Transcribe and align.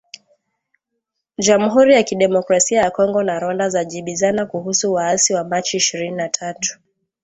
Jamuhuri 1.37 1.93
ya 1.93 2.03
Kidemokrasia 2.03 2.81
ya 2.81 2.91
Kongo 2.91 3.23
na 3.23 3.39
Rwanda 3.39 3.69
zajibiana 3.69 4.45
kuhusu 4.45 4.93
waasi 4.93 5.33
wa 5.33 5.43
Machi 5.43 5.77
ishirini 5.77 6.15
na 6.15 6.29
tatu 6.29 6.79